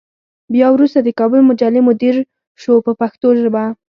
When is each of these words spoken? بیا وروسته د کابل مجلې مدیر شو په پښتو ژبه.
بیا 0.53 0.67
وروسته 0.75 0.99
د 1.01 1.09
کابل 1.19 1.39
مجلې 1.49 1.81
مدیر 1.89 2.15
شو 2.61 2.73
په 2.85 2.91
پښتو 2.99 3.27
ژبه. 3.41 3.63